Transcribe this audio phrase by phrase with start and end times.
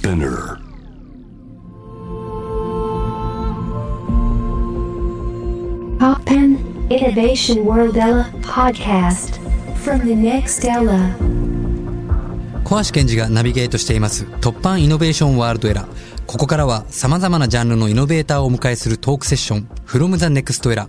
[0.00, 0.56] Spinner.
[5.98, 6.56] Poppen
[6.88, 9.38] Innovation World Ella podcast
[9.84, 11.14] from the next Ella.
[12.64, 15.86] 小橋健二がナビゲートしています突破イノベーションワールドエラー。
[16.26, 20.88] ここからは様々なジャンルのイノベーターをお迎えするトークセッション from the next era。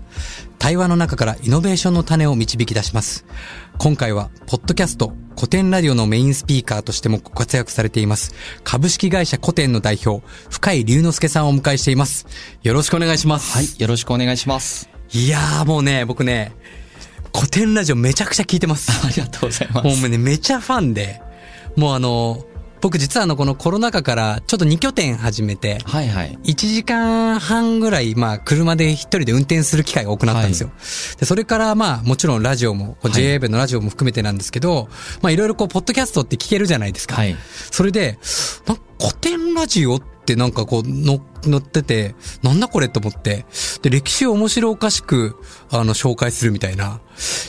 [0.58, 3.26] 対話の中からイノベーションの種を導き出します。
[3.84, 8.36] 今回は、ポッドキャスト、古典ラジオのメインスピーカーとしてもご活躍されています。
[8.64, 12.28] 株式会社古典の代表、深井龍之介さんをお迎えしています。
[12.62, 13.58] よろしくお願いします。
[13.58, 14.88] はい、よろしくお願いします。
[15.12, 16.52] いやーもうね、僕ね、
[17.36, 18.92] 古典ラジオめちゃくちゃ聞いてます。
[19.04, 19.88] ありがとうございます。
[19.88, 21.20] もうね、めちゃファンで、
[21.76, 22.46] もうあの、
[22.82, 26.38] 僕実はあの、このコロナ禍からちょっと2拠点始めて、はいはい。
[26.44, 30.72] 1時間半ぐらい、まあ、車で一人で運転する機会が多くなったんですよ。
[31.20, 34.90] で、それからまあ、もちろんラジオも、JA のラジオも含めてなんですけど、
[35.22, 37.16] まあ、いろいろこう、ポッドキャストって聞けるじゃないですか。
[37.16, 37.36] はい。
[37.72, 38.18] それで、
[39.00, 41.22] 古典ラジオってなんかこう、の、乗っ
[41.62, 43.46] てて、なんだこれと思って、
[43.82, 45.36] で、歴史を面白おかしく、
[45.70, 47.02] あの、紹介するみたいな。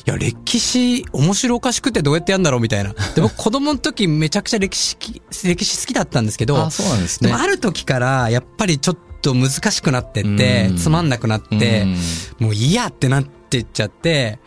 [0.07, 2.95] いや、歴史、面白おかしくってどうやってやるんだろうみたいな。
[3.15, 7.29] で、僕 子供の時めちゃくちゃ歴史き、歴史好きだったんですけど、あ、そうなんですね。
[7.29, 14.39] でもある時から、やっぱりちょっと難しくなってってう、んつまんなくなってうん、もういいやってなってっちゃって、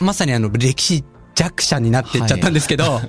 [0.00, 3.00] まさにあの歴史弱者になってっちゃったんですけど、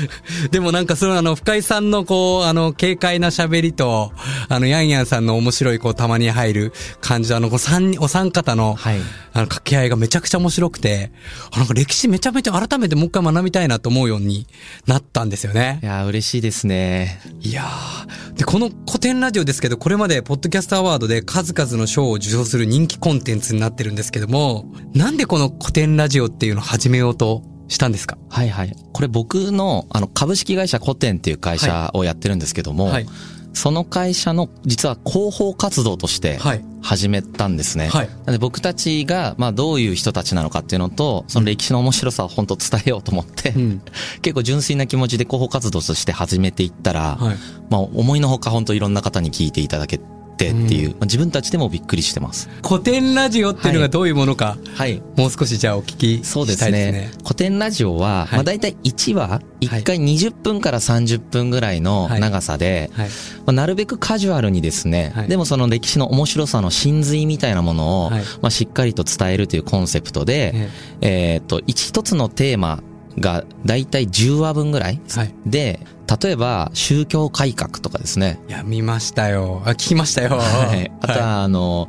[0.50, 4.12] でもなんかそのあの深井さんのこう、あの軽快な喋りと、
[4.48, 9.00] あのヤンヤンさんの面白いこうたまに入る感じのあのこう三人、お三方の、はい。
[9.32, 11.12] あの掛け合いがめちゃくちゃ面白くて、
[11.52, 14.46] あなんか歴史めちゃめちゃ改めてもう一回学びたいなと思うように
[14.86, 15.86] なったんですよねい。
[15.86, 17.20] やー、嬉しいですね。
[17.40, 18.34] いやー。
[18.34, 28.18] で、この古典ラジオですけど、これまでポッドキャストアワードで数々の賞を受賞する人気コンテンツになってるんですけども、なんでこの古典ラジオっていうのを始めようとしたんですか？
[28.28, 28.76] はいはい。
[28.92, 33.06] これ僕の、あの、株式会社古典っていう会社をやってるんですけども、はい。
[33.52, 36.64] その会社の、実は広報活動としてはい。
[36.82, 37.88] 始めたんですね。
[37.88, 38.08] はい。
[38.08, 43.82] なので僕たちが、まあどういう人たちなのかっていうのと、その歴史の面白さを本当伝えようと思って、うん。
[44.22, 47.36] 結構純粋な気持ちで広報活動として始めていったら、はい。
[47.70, 50.04] まあ思いのほか本当いろんな方に聞いていただけて
[50.48, 52.48] っていう、まあ自分たちでもびっくりしてます。
[52.66, 55.02] 古典ラジオっていうのがどういうものか、はい。
[55.16, 56.92] もう少しじゃあお聞きそうでしたいすね。
[56.92, 57.22] ですね。
[57.22, 63.08] 古典ラジオは、はいまあ大体1話、1回20分から30分ぐらいのはい長さで、はい。
[63.08, 63.12] ま
[63.48, 70.68] あなるべくカジュアルにですね、はいでもその歴史の面白さの真髄みたいなものを、はいまあしっかりと伝えるというコンセプトで、ね
[71.00, 72.82] えーっと、一つのテーマ
[73.20, 75.34] が大体10話分ぐらいはい。
[75.46, 75.80] で、
[76.22, 78.40] 例えば宗教改革とかですね。
[78.48, 79.62] いや、見ましたよ。
[79.64, 80.38] あ、聞きましたよ。
[80.38, 80.90] はい。
[81.00, 81.88] あとは、あの、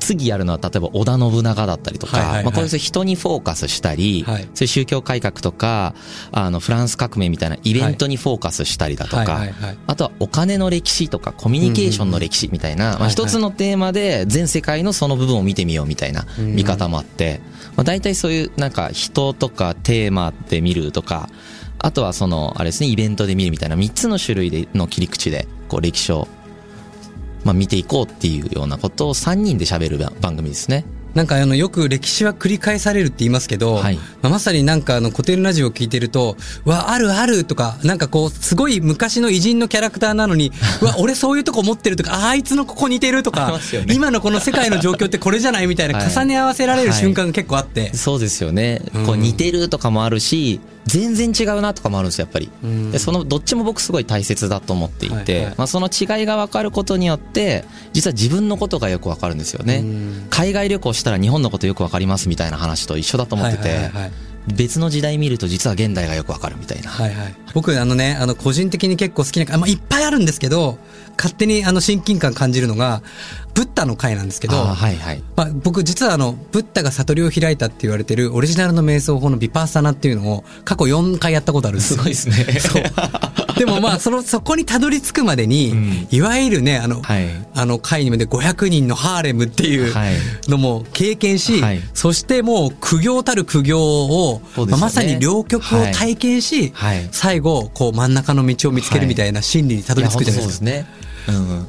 [0.00, 2.44] 次やるのは例えば織田信長だったりとか、はいはいはい。
[2.44, 4.42] まあこういう人にフォーカスしたり、はい。
[4.42, 5.94] そういう宗教改革とか、
[6.32, 9.78] あの、フランス革命みたいなイベントにフォーカスしたりだとか、はいはいはい。
[9.86, 17.40] あとはお金の歴史とかコミュニケーションの歴史みたいな、まあ、一つのテーマで全世界のその部分を見てみようみたいなうん見方もあって、
[17.76, 21.28] まあ、大体そういうなんか人とかテーマで見るとか、
[21.82, 26.28] あとはその、あれですね、イベントで見るみたいな3つの種類での切り口で、こう歴史を、
[27.44, 30.84] まあ見ていこうっていうようなことを3人で喋る番番組ですね。
[31.14, 47.94] なんかあの、よく歴史は繰り返されるって言いますけど、はいまあまさになんかあの古典ラジオを聞いてると、わ、あるあるとか、なんかこう、すごい昔の偉人のキャラクターなのに、う わ、俺そういうとこ持ってるとか、ああいつのここ似てるとか ね今のこの世界の状況ってこれじゃないみたいなはい重ね合わせられる瞬間が結構あって。
[47.96, 48.82] そうですよね。
[48.94, 52.50] うんこう似てるとかもあるし、全然違うなとかもあるんですよ、やっぱり。
[52.64, 52.90] うん。
[52.90, 55.54] でそのどっちも僕すごい大切だと思っていて、はいはい。
[55.58, 60.26] まあ、その違いが分かることによって実は自分のことがよく分かるんですよね、うん。
[60.30, 64.12] 海外旅行したら日本のことよく分かりますみたいな話と一緒だと思ってて、はいはいはいはい。
[64.56, 67.34] 別の時代見ると実は現代がよく分かるみたいな、はいはい。
[67.54, 70.78] 僕、あのね、あの、個人的に結構好きな、あまあ、いっぱいあるんですけど、
[71.16, 73.02] 勝手にあの、親近感感じるのが、
[73.54, 75.22] ブッダの回なんですけど、はいはい。
[75.36, 81.94] まあ、僕実はあの、ブッダが悟りを開いたって言われてるオリジナルの瞑想法のビパーサナっていうのを過去4回やったことあるんです。
[81.94, 81.98] よ。
[81.98, 82.90] すごいですね。
[83.58, 86.08] でもまあ、その、そこにたどり着くまでに、うん。
[86.10, 87.28] いわゆるね、あの、はい。
[87.54, 90.14] あの会にまで500人のハーレムっていうはい。
[90.48, 91.80] のも経験し、はい。
[91.92, 94.66] そしてもう苦行たる苦行を、ね。
[94.66, 97.08] まあまさに両極を体験し、はい。
[97.12, 100.64] 最後、こう真ん中の道を見つけるみたいな心理にたどり着くじゃないですか。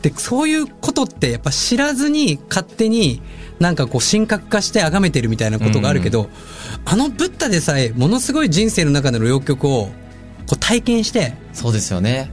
[0.02, 3.22] でそういうことってやっぱ知らずに勝手に
[3.60, 6.30] なんかこう神格化して崇めてるみたいなことがあるけど、
[6.86, 9.90] あのブッダでさえものすごい人生の中での両極を
[10.48, 12.31] こう体験して、そうですよね。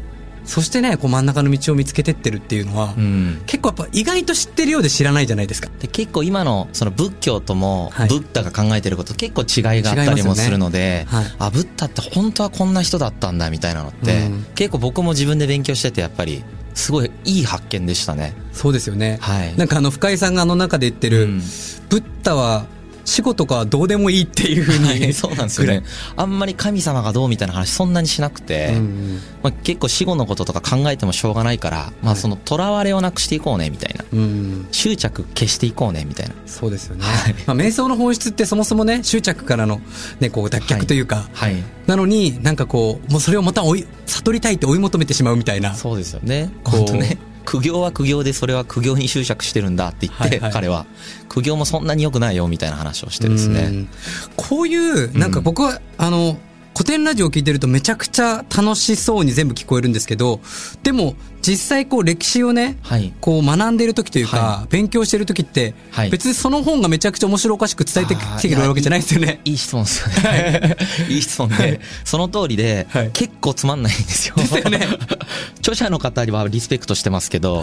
[0.49, 3.43] そしてね、こう真ん中の道を見つけてってるっていうのは、うん。
[3.45, 5.69] 結構やっぱ意外と知ってるようで知らないじゃないですか。
[5.79, 8.09] で結構今のその仏教ともはい。
[8.09, 11.07] ブッダが考えてること結構違いがあったりもするので、ね。
[11.09, 11.27] はい。
[11.39, 14.47] あブッダって本当はこんな人だったんだみたいなのって、うん。
[14.55, 16.43] 結構僕も自分で勉強しててやっぱり
[16.79, 18.35] すごいいい発見でしたね。
[18.53, 19.19] そうですよね。
[19.21, 21.43] はいなんかあの、深井さんがあの中で言ってる、うん
[21.89, 22.67] ブッダは
[23.09, 25.83] 死後とかはどうでもいいっていうふうに、はい そうなんですよね。
[26.17, 34.05] あんまり神様がどうみたいな話そんなにしなくて、うんまあ、結構死後のこととか考えてもしょうがないから、まあその囚われをなくしていこうねみたいな。
[34.13, 34.19] うん。
[34.19, 34.69] うん。
[34.71, 36.35] 執着消していこうねみたいな。
[36.47, 37.05] そうですよね。
[37.05, 39.81] はいまあ、瞑想の本質ってそもそもね、執着からの、
[40.21, 41.57] ね、こう、脱却というか、はい。
[41.87, 45.75] なのになんかこう、もうそれをまた追い、悟りたいって追い求めてしまうみたいな。
[45.75, 46.51] そうですよね。
[46.65, 47.19] こう本当ね。
[47.49, 50.87] 苦行は苦行でそれは苦行に執着してるんだって言って、はいはい彼は
[51.29, 53.61] 苦行もそんなに良くないよみたいな話をしてですね。
[53.61, 53.89] うん
[54.37, 56.39] こういう、なんか僕は、あの、
[56.79, 60.39] 古典ラジオを聞いてるとめちゃくちゃ楽しそうに全部聞こえるんですけど、
[60.85, 63.13] でも実際こう歴史をね、はい。
[63.21, 69.41] こう学んでいる時というか、は勉強している時って、はい別にその本がめちゃくちゃ面白おかしく伝えてきてくれるわけじゃないですよね。
[69.45, 70.77] いい質問ですよね。
[71.11, 74.37] いい質問で、その通りで、はい結構つまんないんですよ。
[74.37, 74.87] ですよね
[75.59, 77.61] 著者の方にはリスペクトしてますけど、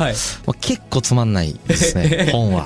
[0.60, 2.66] 結構つまんないですね、 本は。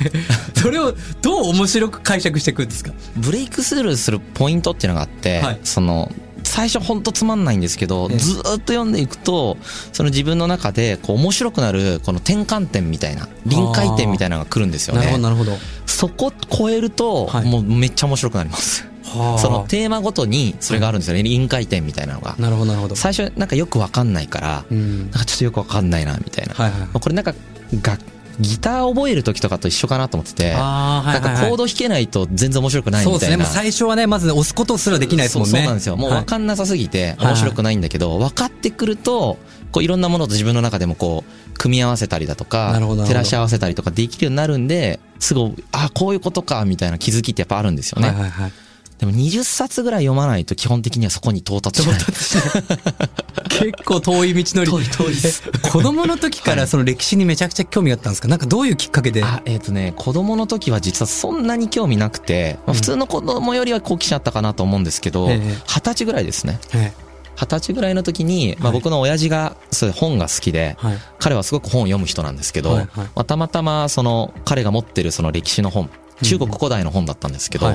[0.56, 2.92] それをどう面白く解釈していくんですか？
[3.18, 6.12] ブレイクスルーするポイントっていうのがあって、はいその、
[6.44, 9.58] 最初ほんとつまんないんですけど、ええずーっと読んでいくと、
[9.94, 15.24] その自分の中でこう面白くなるこの転換点みたいな、臨界点みたいなのが来るんですよなるほど、ね。
[15.24, 15.58] なるほど。
[15.86, 18.88] そこ超えると、はいもうめっちゃ面白くなります。
[19.04, 21.24] はあそのテーマごとにそれがあるんですよね。
[21.24, 22.36] 臨界点みたいなのが。
[22.38, 22.96] なるほど、なるほど。
[22.96, 26.54] 最初なんかよくわかんないから、うんなんかちょっとよくわかんないな、みたいな。
[26.54, 27.34] はいはいこれなんか、
[27.82, 27.98] が、
[28.40, 33.20] ギター覚える時とかと一緒かなと思ってて、なんかコード弾けないと全然面白くないみたいな。
[33.20, 33.46] そうですね。
[33.46, 35.52] 最初はね、まず押すことすらできないですもんね。
[35.52, 35.98] そうそうなんですよ。
[35.98, 39.38] もうはい分かんなさすぎて面白くないんだけど、分かってくると、
[39.72, 48.08] こういろんなものと自分の中でもこう、組み合わせたりだとか照らし合わせたりとかできるようになるんで、すごい、あ、こういうことか、みたいな気づきってやっぱあるんですよね。
[48.08, 48.52] はいはいはい。
[49.00, 52.00] でも20冊ぐらい読まないと基本的にはそこに到達しない。
[53.50, 54.72] 結構遠い道のり。
[54.72, 55.08] 遠い遠い。
[55.08, 58.28] ですえ子供の時からその歴史にめちゃくちゃ興味があったんですか？
[58.28, 59.24] なんかどういうきっかけで？
[59.24, 65.58] あ、えっ、とね、子供の時は実はそんなに興味なくて、まあ、普通の子供よりは好奇心あったかなと思うんですけど、ええ。
[65.66, 66.60] 二十歳ぐらいですね。
[66.74, 66.92] え
[67.42, 68.80] 二十歳ぐらいの時に、まあ、はい。
[68.82, 70.98] 僕の親父がそう本が好きで、はい。
[71.20, 72.90] 彼はすごく本を読む人なんですけど、はいはい。
[72.98, 75.90] まあ、たまたまその彼が持ってるその歴史の本、
[76.24, 77.74] 中国古代の本だったんですけど、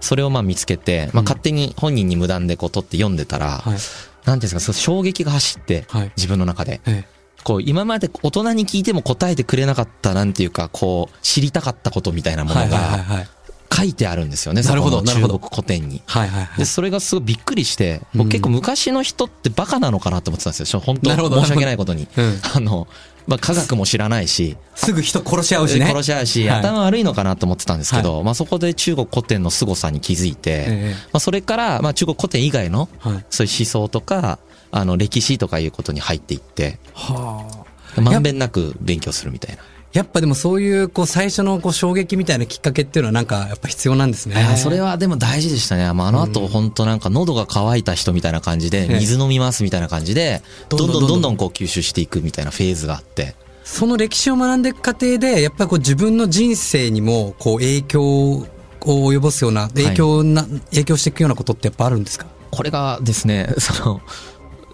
[0.00, 1.24] それをまあ見つけて、まあ、うん。
[1.24, 3.62] 勝手に本人に無断でこう取って読んでたら、はい。
[3.70, 6.12] なんていうんですか、そう衝撃が走って、はい。
[6.16, 6.80] 自分の中で。
[6.86, 7.04] え
[7.44, 13.28] こう、今まで大人に聞いても答えてくれなかった、なんていうか、こう、知りたかったことみたいなものがはい
[13.74, 15.34] 書いてあるんですよね、なるほどそこのなるほど。
[15.34, 16.02] 中国古典に。
[16.06, 16.58] はいはいはい。
[16.58, 18.18] で、それがすごいびっくりして、うん。
[18.18, 20.80] 僕結構昔の人ってバカなのかなと思ってたんですよ。
[20.80, 22.06] 本当申し訳ないことに。
[22.16, 22.40] うん。
[22.54, 22.86] あの、
[23.26, 25.86] まあ、科学も知らないし、すぐ人殺し合うしね。
[25.86, 26.58] 殺し合うし、はい。
[26.60, 30.94] 頭悪いのかなと思ってたんですけど、まあ、そこで中国古典の凄さに気づいて、ええ。
[31.12, 33.24] まあ、それから、まあ、中国古典以外の、はい。
[33.30, 34.38] そういう思想とか、
[34.70, 37.46] あの、歴史とかいうことに入っていって、は
[37.96, 38.00] あ。
[38.00, 39.62] まんべんなく勉強するみたいな。
[39.92, 44.36] やっぱでもそういうこう最初のこう衝撃みたいなきっかけっていうのはなんかやっぱ必要なんですね。
[44.56, 45.92] それはでも大事でしたね。
[45.92, 48.98] まあ、あの後本当なんか喉が渇いた人みたいな感じで、ええ。
[49.00, 53.34] 水飲みますみたいな感じで、どんどんどんどんこう吸収していくみたいなフェーズがあって。
[53.64, 58.46] その歴史を学んでいく過程でやっぱりこう自分の人生にもこう影響を
[58.80, 62.26] 及ぼすような影響な、影響していくようなことってやっぱあるんですか？
[62.50, 64.00] これがですね、その、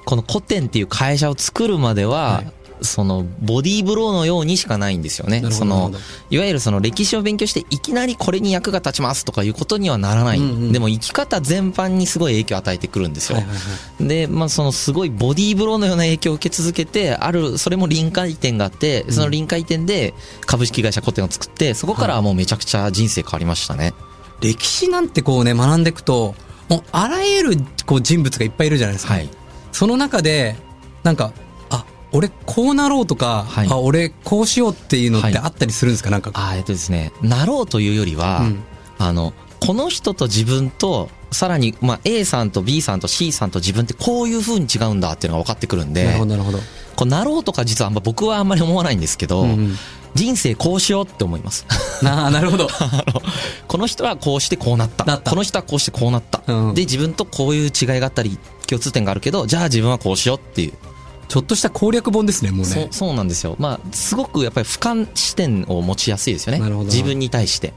[0.07, 5.43] この古典っていう会社を作るまでは、はいその、ボディーブローのようにしかないんですよね。
[5.51, 5.93] その
[6.31, 10.39] いわゆるその歴史を勉強して、いきなりこれに役が立ちますとかいうことにはならない。
[10.39, 13.37] うんうんでも生き方全般にすごい影響を与えてくるんですよ。
[13.37, 13.61] はいはいは
[14.05, 20.15] いで、まあ、そのすごいボディーブローのような影響を受け続けて、ある、それも臨界点があって、その臨界点で
[20.47, 23.95] 株式会社古典を作って、そこからはもうめちゃくちゃ人生変わりましたね。
[24.41, 26.35] 歴史なんてこうね学んでいくと
[26.69, 27.57] もうあらゆる
[27.87, 29.29] こう人物がいっぱいいるじゃないですか、はい。
[29.73, 30.57] その中で
[31.03, 31.48] なんかあ
[32.13, 33.69] 俺こうなろうとか、はい。
[33.71, 35.33] あ俺こうしようっていうのっはい。
[35.33, 36.11] てあったりするんですか？
[36.11, 36.31] なんか。
[36.35, 38.63] あえっとですね、なろうというよりは、うん。
[38.99, 46.59] あの、この人と自分と、さらに、まあ、A さんと B さんと C さんと自分ってこういう風に違うんだっていうのが分かってくるんで、なるほどなるほど、
[46.97, 49.77] こうなろうとか実はあんま僕はあんまり思わないんですけど、うんうん。
[50.15, 51.67] 人生こうしようって思います。
[52.03, 52.67] なあなるほど。
[53.69, 55.05] この人はこうしてこうなった。
[55.05, 55.31] なった。
[55.31, 56.43] この人はこうしてこうなった。
[56.47, 56.75] うん。
[56.75, 60.73] で、自分とこういう違いがあったり、共通点があるけど、じゃあ自分はこうしようっていう。
[61.29, 63.55] ちょっとした攻略本ですねもうねそうなんですよ。
[63.59, 66.61] まあ、すごくやっぱり俯瞰視点を持ちやすいですよね。
[66.85, 67.75] 自分に対して。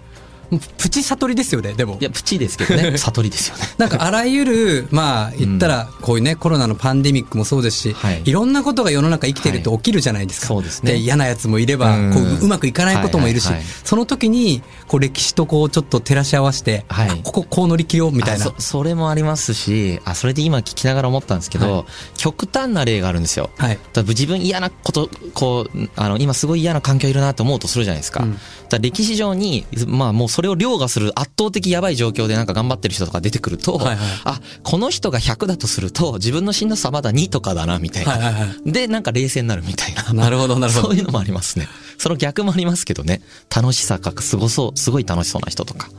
[0.77, 2.03] プチ悟りですよね、でもい。
[2.03, 2.97] や、プチですけどね。
[2.99, 3.63] 悟りですよね。
[3.77, 10.47] なんかあらゆる、まあ言ったら、こういうね、コロナのパンデミックもそうですし、はいいろんなことが世の中生きてると起きるじゃないですか。
[10.47, 18.47] そうですね嫌なやつもいれば、うんこううまくいかないこともいるしはいはいはい、その時に、こう歴史とこうちょっと照らし合わせて、はいあこここう乗り切ろうみたいな。
[18.47, 21.85] あそそれもありますしあそれで今聞きながら思ったんですけど、はい
[22.17, 23.79] 極端な例があるんですよはい。
[23.93, 28.37] 多分自分嫌なことこうあの今すごい嫌な環境いるなと思うとするじゃないですか,、うん
[28.69, 33.97] だ歴史上にまあもうそれを凌駕する圧倒的やばい状況でなんか頑張ってる人とか出てくると、はいはい。
[34.25, 38.71] あこの人が100だとすると自分のしんどさまだ2とかだなみたいな、はいはいはい。
[38.71, 40.13] でなんか冷静になるみたいな。
[40.13, 40.87] なるほど、なるほど。
[40.89, 40.95] そう。
[40.95, 41.67] いうのもありますね。
[41.97, 43.21] その逆もありますけどね。
[43.53, 45.89] 楽しさがすごそうすごい楽しそうな人とか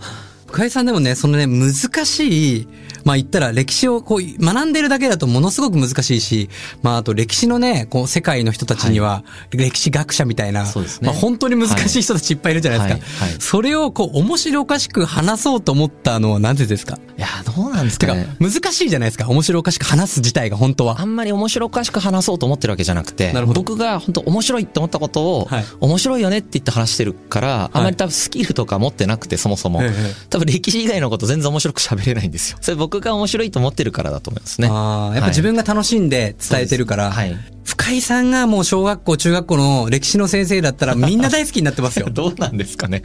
[0.52, 1.72] 深井さんでもね、そのね、難
[2.04, 2.68] しい、
[3.04, 6.50] まあ言ったら歴史をこう学んでるだけだとものすごく難しいし、
[6.82, 11.08] まああと歴史のね、こう世界の人たちには、歴史学者みたいな、そうですね。
[11.08, 13.24] まあ本当に難しい人たちいっぱいいるじゃないですか。
[13.24, 13.30] はい。
[13.30, 13.40] はい。
[13.40, 16.98] それをこう面白おかしく話そうと思ったのはなぜですか？
[17.16, 19.28] いやどうなんですてかかね、難しいじゃないですか。
[19.28, 21.00] 面白おかしく話す自体が本当は。
[21.00, 25.64] あんまり面白おかしく話そうと思ってるわけじゃなくて僕が本当面白いって思ったことを、はい。
[25.80, 30.14] 面白いよねって言って話してるから、あんまり多分スキルとか持ってなくてそもそも、ええ。
[30.30, 32.58] 多分歴史以外のこと全然面白く喋れないんですよ。
[32.60, 34.68] それ僕が面白いと思ってるからだと思いますね。
[34.70, 37.36] ああ、やっぱ自分が楽しんで伝えてるから、はい。
[37.64, 42.08] 深井さんがもう小学校、中学校の歴史の先生だったら みんな大好きになってますよ。
[42.12, 43.02] どうなんですかね。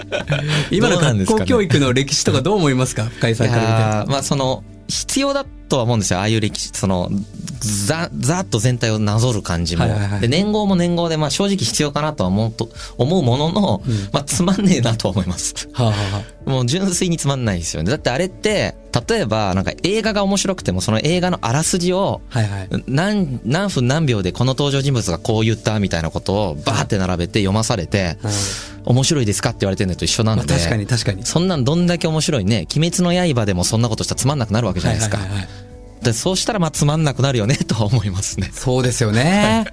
[0.70, 3.04] 今の学校教育の歴史とかどう思いますか？
[3.04, 4.12] 深井さんいから見て。
[4.12, 6.18] まあその必要だとは思うんですよ。
[6.18, 7.10] ああいう歴史その
[7.60, 9.86] ざざーっと全体をなぞる感じも、
[10.20, 13.82] で年号も年号でまあ正直必要かなとは思うと思うものの、
[14.12, 15.68] まあつまんねえなとは思います。
[15.72, 18.74] はあはあはあもう純粋につまんないですよねだってあれって
[19.08, 22.20] 例えばなんか映画が面白くてもその映画のあらすじを。
[22.86, 28.16] 何何分何秒でこの登場人物がこう言ったみたいなことをバーって並べて読まされて
[28.84, 31.24] 面白いですかって言われてるのと一緒なので、まあ確かに確かに。
[31.24, 35.67] そんなんどんだけ面白いね鬼滅の刃でもそんなことしたらつまんなくなるわけじゃないですか、はいはいはいはい
[36.02, 38.50] でそうしたらまあつまんなくなるよね とは思いますね。
[38.52, 39.64] そうですよね。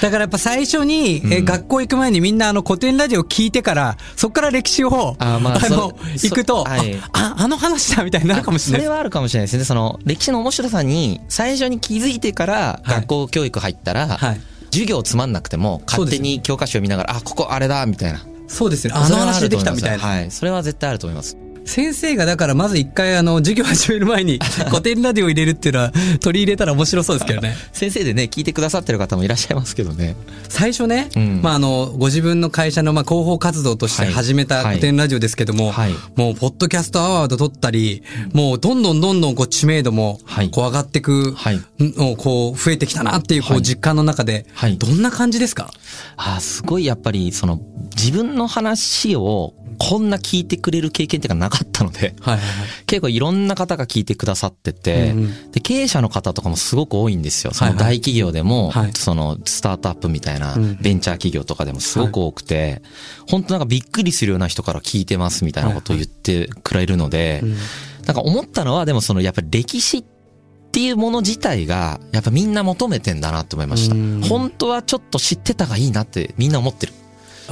[0.00, 1.44] だからやっぱ最初に、えうん。
[1.44, 6.96] 学校行く前にみんなあの古典ラジオ聞いてから、そっから歴史を、あーまあその、そ行くと、はい。
[7.12, 8.80] あ、ああの話だみたいになるかもしれない。
[8.82, 9.64] それはあるかもしれないですね。
[9.64, 12.94] その歴史の面白さに最初に気づいてからはい。
[12.96, 14.40] 学校教育入ったら、はい。
[14.70, 18.20] 授業つまんなくても勝手に教科書を見ながらあここあれだみたいな。
[18.48, 19.00] そうですよね。
[19.00, 20.04] あの話出てきたみたいな。
[20.04, 20.30] はい。
[20.30, 24.38] それは絶対あると思います先生がだからまず一回あの、授業始める前に
[24.70, 27.56] 古典ラジオ入れるっていうのは取り入れたら面白そうですけどね。
[27.72, 30.14] 先生でね聞いてくださってる方もいらっしゃいますけどね。
[30.48, 31.40] 最初ね、うん。
[31.42, 34.12] まああの、ご自分の会社のまあ広報活動としてはい。
[34.12, 35.94] 始めた古典ラジオですけども、はい。
[36.16, 38.02] もう、ポッドキャストアワード取ったり、
[38.32, 40.50] もう、どんどんどんどんこう知名度も、はい。
[40.50, 41.60] こう上がってくはい。
[41.80, 43.62] の、こう、増えてきたなっていう、こう、はい。
[43.62, 44.76] 実感の中で、はい。
[44.78, 45.72] どんな感じですか？
[46.16, 47.60] あーすごいやっぱりその
[47.96, 52.68] 自分の話をこんな聞いてくれる経験っていうかなかったのではいはいはい。
[52.86, 55.52] 結構いろんな方が聞いてくださってて、うんうん。
[55.52, 57.52] で経営者の方とかもすごく多いんですよ。
[57.52, 57.78] そはいはい。
[57.78, 58.92] の大企業でも、はい。
[58.94, 62.82] そのスタートアップみたいなうんベンチャー企業とかでもすごく多くて、
[63.28, 67.56] 本当なんかびっくりするような人から聞いてますみたいなことを言ってくれるので、うん。
[68.06, 70.04] なんか思ったのはでもそのやっぱり歴史っ
[70.72, 73.94] ていうもの自体がやっぱみんな求めてんだなって思いました。
[73.94, 74.20] うん。
[74.22, 76.92] 本当はちょっと知ってたがいいなってみんな思ってる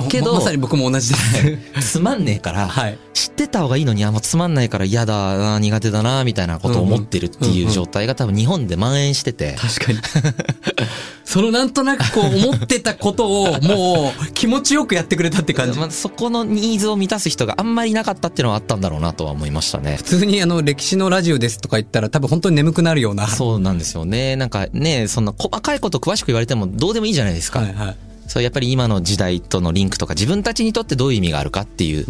[0.08, 1.16] けどままさに僕も同じで
[1.80, 1.82] す。
[1.98, 2.98] つまんねえから、はい。
[3.14, 9.98] 知ってた方がいいのにあんまつまんないから嫌だな苦手だなみたいなことを思ってるっていう状態が多分日本で蔓延してて、確かに。
[11.24, 15.78] そのなんとなくこう思ってたことをもう気持ちよくやってくれたって感じ。
[15.78, 23.26] まあ、そこのニーズを満たす人があんまりいなかったっていうのはあったんだろうなとは思いましたね普通にあの歴史のラジオですとか言ったら多分本当に眠くなるような。
[23.28, 28.11] そうなんですよねなんかねそんな細かいこと詳しく言われてもどうでもいいじゃないですか、はいはい。
[28.26, 32.06] そうやっぱり今の時代とのリンクとか自分たちにとってどういう意味があるかっていう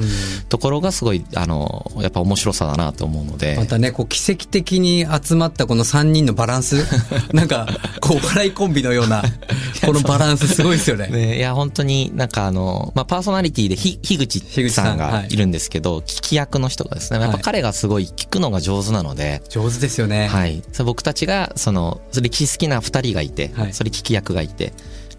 [0.48, 3.56] ところがすごいあのやっぱ面白さだなと思うので。
[3.56, 6.76] またね、こう奇跡的に集まったこの3人のバランス。
[7.32, 7.66] なんか、
[8.00, 9.22] こう、お笑いコンビのような、
[9.84, 11.08] このバランスすごいですよね。
[11.08, 15.36] ね、いや本当になんかあの、まあ、パーソナリティでひ樋口さんがい。
[15.36, 20.28] るんですけど、聞き役の人がですねやっぱはい彼がすごい聞くのが上手なので、上手ですよね。
[20.28, 23.72] はい、僕たちがその歴史好きな2人がいて、はい。
[23.72, 24.72] それ聞き役がいて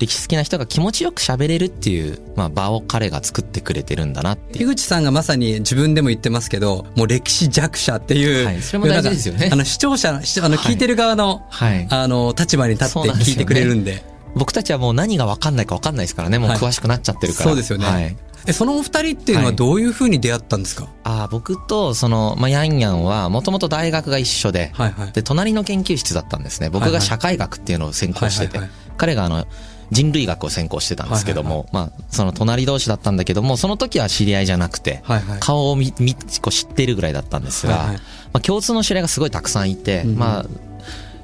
[0.04, 4.60] 歴史好きな人が気持ちよく喋れるっていう、まあ、場を彼が作ってくれてるんだなって。
[4.60, 8.46] 樋口さんがまさに自分でも言ってますけど、もう歴史弱者っていう。
[8.46, 9.50] はいそれも大事ですよね。
[9.52, 10.58] あの、視聴者、あの、はい。
[10.58, 14.04] 聞いてる側の、はい、あの、立場に立って聞いてくれるんで。
[14.36, 16.40] 僕たちはもう何が分かんないか分かんないですからね。
[16.40, 17.86] もうはい詳しくなっちゃってるから、そうですよね。
[17.86, 18.18] はい。
[18.46, 19.56] え、そのお二人っていうのははい。
[19.56, 20.90] どういうふうに出会ったんですか？
[21.04, 25.12] あー僕とその、まあ、ヤンヤンはもともと大学が一緒で、はいはい。
[25.12, 26.70] で隣の研究室だったんですね。
[26.70, 28.76] 僕が社会学っていうのを専攻してて、はいはい。
[28.98, 29.46] 彼があの
[29.94, 35.40] 人類学を専攻してたんですけども、まあ、その隣同士だったんだけども、その時は知り合いじゃなくて、はいはい。
[35.40, 38.02] 顔を見、見、こう知ってるぐらいだったんですが、はいはいま
[38.34, 40.46] あ、共通の知り合いがすごいたくさんいて、まあ、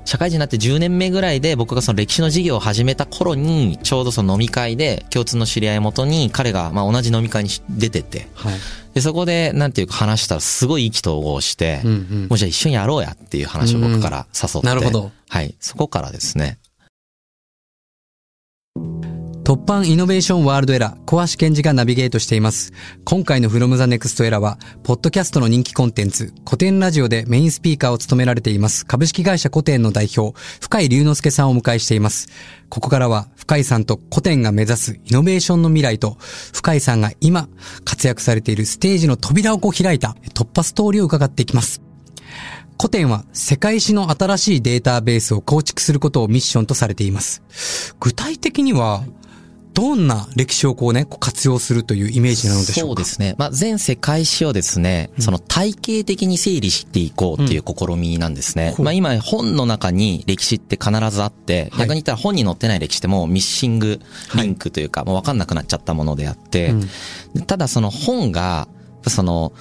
[0.05, 8.53] 社会人になって10年目ぐらいで僕がその歴史の授業を始めた頃に、ちょうどその飲み会で共通の知り合い元に彼がまあ同じ飲み会に出てて、はい。
[8.93, 14.67] で、そこでなんていうか話したらすごい意気投合して、うんうんもうじゃあ一緒にやろうやっていう話を僕から誘って。
[14.67, 15.11] なるほど。
[15.27, 15.55] はい。
[15.59, 16.58] そこからですね。
[19.49, 22.71] 突版イノベーションワールドエラー、小橋健二がナビゲートしています。
[23.03, 32.29] 今回の From the Next Era は、ポッドキャストの人気コンテンツ、古典ラジオでメインスピーカーを務められています、株式会社古典の代表、深井龍之介さんをお迎えしています。
[32.69, 36.19] ここからは、深井さんと古典が目指すイノベーションの未来と、
[36.53, 37.49] 深井さんが今
[37.85, 41.81] 活躍されているステージの扉をこう開いた突破ストーリーを伺っていきます。
[42.79, 47.41] 古典は世界史の新しいデータベースを構築することをミッションとされています。
[47.99, 49.03] 具体的には、
[49.73, 52.89] どんな歴史をこうね、活用するというイメージなのでしょうか？
[52.89, 53.35] そうですね。
[53.37, 58.75] まあ、全世界史をですね、その体系的に整理していこうっていう試みなんですね。
[58.77, 58.81] う。
[58.81, 61.79] んまあ、今本の中に歴史って必ずあって、はい。
[61.81, 63.99] 逆に言ったら本に載ってない歴史ってもうミッシング
[64.35, 66.71] リンクというか、もう分かんなくなっちゃったものであって、
[67.35, 67.45] うん。
[67.45, 68.67] ただその本が、
[69.07, 69.53] その、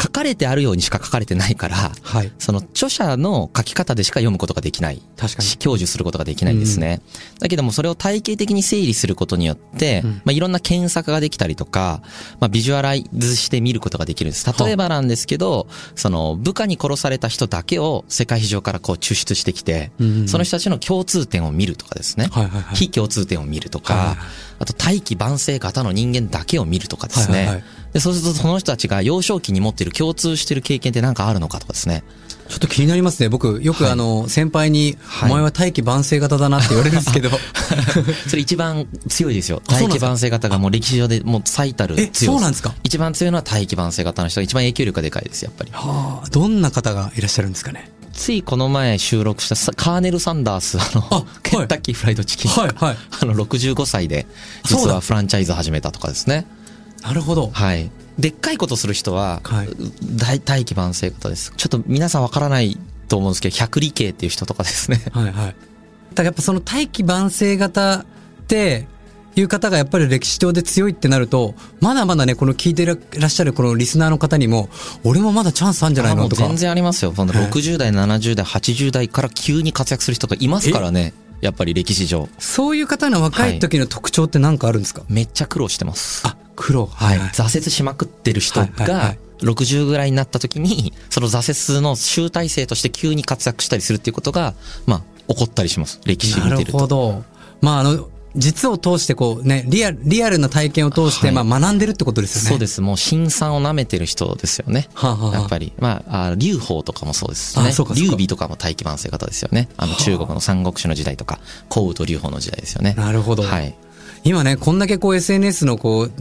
[0.00, 2.32] 書かれてあるようにしか書かれてないから、はい。
[2.38, 5.02] その著者の書き方でしか読むことができない。
[5.16, 7.00] 確かにし享受することができないんですね。
[7.38, 12.02] だけどもそれを体系的に整理することによって、うんまあいろんな検索ができたりとか、
[12.40, 14.46] まあビジュアライズして見ることができるんです。
[14.64, 22.28] 例えばなんですけど、その部下に殺された人だけを世界史上からこう抽出してきて、うんその人たちの共通点を見るとかですね。
[22.32, 24.26] はいはいはい非共通点を見るとか、はいはいはい
[24.62, 27.38] あと大気晩成型の人間だけを見るとかですね。
[27.38, 32.02] はいはいはいでそうするとその人たちが幼少期に持っている共通している経験って何かあるのかとかですね。
[32.48, 33.28] ちょっと気になりますね。
[33.30, 37.30] 僕、よくはいあの、先輩に、はいお前は大気晩成型だなって言われるんですけど、
[38.28, 39.62] それ一番強いですよ。
[39.68, 42.74] 大気晩成型がもう歴史上でもう最たる強え、さそうなんですか？
[42.82, 45.70] 一番強いのは大気晩成型の人が一番影響力がでかいです、やっぱり。
[45.72, 47.90] はあ、どんな方がいらっしゃるんですかね？
[48.12, 54.26] ついこの前収録したさカーネル・サンダース、あの、あケンタッキーフライドチキンはいはい あの、65歳で、
[54.66, 56.44] 実はフランチャイズ始めたとかですね。
[57.02, 57.50] なるほど。
[57.52, 57.90] はい。
[58.18, 59.68] でっかいことする人は、はい
[60.16, 61.52] 大大気晩成型です。
[61.56, 62.78] ちょっと皆さんわからない
[63.08, 65.02] と思うんですけど、百里系っていう人とかですね。
[65.12, 65.34] はいはい。
[65.34, 65.54] だか
[66.16, 68.04] らやっぱその大気晩成型っ
[68.46, 68.86] て、
[69.34, 74.68] いう方がやっぱり歴史上で強いってなると、まだまだね、この聞いてらっしゃるこのリスナーの方にも、
[75.04, 76.46] 俺もまだチャンスあるんじゃないのとか。
[76.46, 77.12] 全然ありますよ。
[77.12, 81.14] このはい60代、70代、80代から急に活躍する人がいますからね。
[81.40, 82.28] やっぱり歴史上。
[82.38, 86.22] そういう方の若い時の特徴って何かあるんですか、めっちゃ苦労してます。
[86.26, 86.86] あ、黒。
[86.86, 87.18] はい。
[87.18, 94.54] 挫折しまくってる人はいはいはがい、60ぐらいになった時に、その挫折の集大成として急に活躍したりするっていうことが、
[94.86, 96.00] まあ、起こったりします。
[96.04, 96.78] 歴史なる見てると。
[96.78, 97.24] ほど。
[97.60, 102.48] まあ、あの、実を通してこうね、リアル、リアルな体験を通して、はいまあ学んでるってことですよね。。
[102.50, 102.80] そうですす。
[102.80, 104.88] もう、辛酸を舐めてる人ですよね。
[104.94, 105.72] はあはあはあやっぱり。
[105.78, 107.64] まあ、あ劉邦とかもそうですしね。
[107.94, 109.68] 劉備とかも大気晩成型ですよね。
[109.76, 112.94] あの、中国の三国志の時代とか、項羽と劉邦の時代ですよね。
[112.94, 113.42] なるほど。
[113.42, 113.74] はい。
[114.24, 116.12] 今ね、こんだけこう SNS のこう、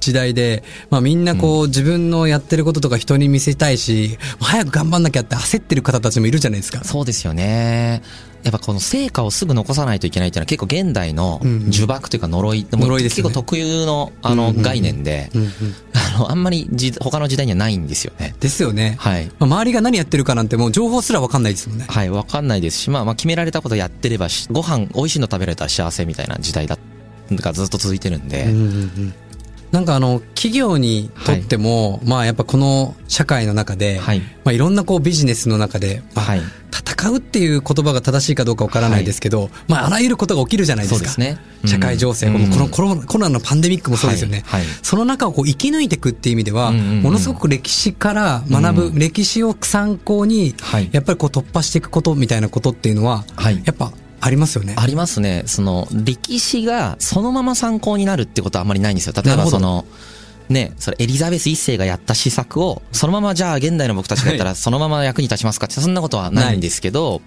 [0.00, 6.82] 時代で、まあみんなこう、自分のやってることとか人に見せたいし、早く頑張んなきゃって焦ってる方たちもいるじゃないですか。
[6.84, 8.02] そうですよね。
[8.42, 15.30] やっぱこの成果をすぐ残さないといけないっていうのは結構現代の呪縛というか呪い、呪いですよね結構特有のあの概念で。
[15.92, 18.34] あの、あんまりじ他の時代にはないんですよね。
[18.40, 18.96] ですよね。
[18.98, 19.26] はい。
[19.26, 21.84] まあ周りが何やってるかなんてもう情報すらわかんないですもんね。
[21.88, 26.78] はい、わかんないですし、まあまあ決められたことやってればし、ご飯美味しいの食べられたら幸せみたいな時代だ、
[27.36, 29.14] がずっと続いてるんで、うんうんうん
[29.70, 34.20] なんかあの、企業にとっても、まあやっぱこの社会の中で、はい。
[34.44, 36.40] まあいろんなこうビジネスの中で、まあはい。
[36.72, 41.20] 戦うっていう言葉が正しいかどうかわからないですけど、まああらゆることが起きるじゃないですか。
[41.20, 44.42] ねうん社会情勢、うんこのコロコロナのパンデミックもそうですよね。
[44.46, 44.62] はい。
[44.62, 44.70] はい。
[44.82, 48.98] その中をこう生き抜いていくっていう意味では、ものすごく歴史から学ぶ、うん。
[48.98, 50.88] 歴史を参考に、はい。
[50.90, 53.62] やっぱりこう突破していくことみたいなことっていうのは、はい。
[53.64, 54.74] やっぱありますよね。
[54.76, 55.44] ありますね。
[55.46, 59.14] その、歴史がそのまま参考になるってことはあんまりないんですよ。
[59.16, 59.86] 例えばその、
[60.48, 67.22] ね、それエリザベス一世がやった施策を、そのままじゃあ現代の僕たちがやったらそのまま役に立ちますかって、そんなことはないんですけど、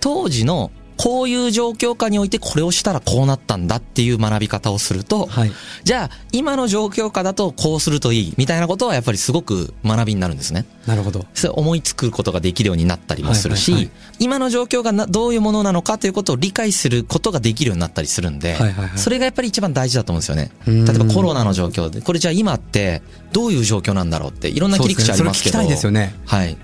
[0.00, 0.70] 当時の
[1.02, 5.52] こういう状況下においてこれをしたらこうなったんだっていう学び方をすると、はい。
[5.82, 10.64] じゃあ今の状況下だとこうするといいみたいなことはやっぱりすごく学びになるんですね。
[10.86, 11.26] なるほど。
[11.34, 20.52] それ思いつくことができるようになったりもするし、はいはいはい今の状況がなどういうものなのかということを理解することができるようになったりするんで、はいはいはいそれがやっぱり一番大事だと思うんですよね。
[20.68, 25.58] うん例えばコロナの状況で、これじゃあ今ってどういう状況なんだろうっていろんな切り口ありますけど。
[25.58, 26.14] ねそれ聞きたいですよね。
[26.26, 26.56] はい。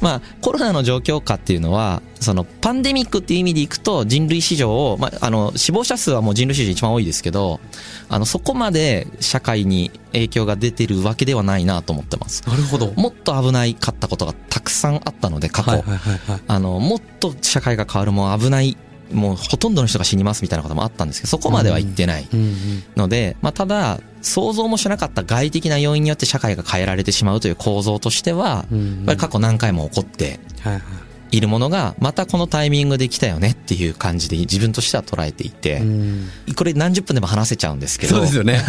[0.00, 7.60] まあ、コロナの状況下っていうのは、そのパンデミックっていう意味でいくと人類史上を、まあ、あの、死亡者数はもう人類史上一番多いですけど、
[8.08, 12.42] あの、そこまで社会に影響が出てるわけではないなと思ってます。
[12.46, 12.92] なるほど。
[12.96, 15.72] もっと危ないかったことがたくさんあったので、過去。
[15.72, 16.40] はいはいはいはい。
[16.46, 18.76] あの、もっと社会が変わるもう危ない、
[19.12, 22.28] もうほとんどの人が死にますみたいなこともあったんですけど、そこまでは言ってない。
[22.96, 28.96] ので、まあ、ただ、想像もしなかった外的な要因によって社会が変えられてしまうという構造としては、うんうん。
[28.96, 30.80] やっぱり過去何回も起こっては
[31.30, 36.28] いるものが、またこのタイミングで来たよねっていう感じで自分としては捉えていて、うん。
[36.56, 38.60] これ何十分でも話せちゃうんですけど、そうですよね。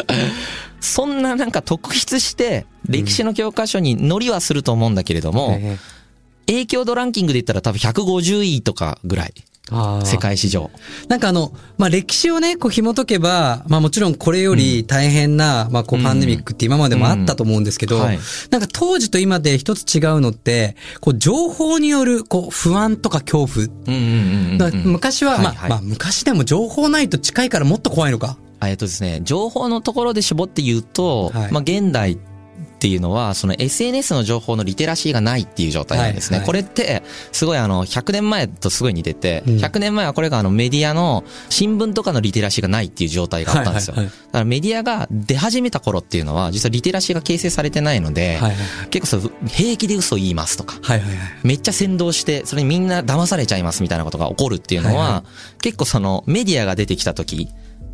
[0.80, 5.76] そんななんか特筆して歴史の教科書に載りはすると思うんだけれども、え
[6.46, 9.34] 影響度ランキングで言ったら多分150位とかぐらい、
[10.04, 10.70] 世界史上。
[11.08, 18.02] なんかあの、まあ、歴史をね、こう紐解けば、まあもちろんこれより大変な、まあこうパンデミックって今までもあったと思うんですけど、うん。
[18.02, 18.18] はい。
[18.50, 23.68] なんか当時と今で一つ違うのって、こう情報によるこう不安とか恐怖。
[24.84, 25.70] 昔は、まあ、はいはい。
[25.70, 28.36] まあ昔でも情報ないと近いからもっと怖いのか。
[28.64, 31.52] えっとですね、情報のところで絞って言うと、はい。
[31.52, 32.18] まあ現代っ
[32.78, 36.38] ていうのは、その SNS の情報のリテラシーがないっていう状態なんですね。
[36.38, 43.96] はいはいこれって、すごいあの、100年前とすごい似てて、うん100年前はこれがあのメディアの新聞とかのリテラシーがないっていう状態があったんですよ。
[43.96, 48.56] だからメディアが出始めた頃っていうのは、実はリテラシーが形成されてないので、はいはい
[48.90, 51.00] 結構そう、平気で嘘言いますとか、はい。
[51.00, 51.28] はいはいはい。
[51.42, 55.24] めっちゃ先導して、それにみんな騙されちゃいますみたいなことが起こるっていうのは、はいは
[55.60, 57.48] 結構そのメディアが出てきた時、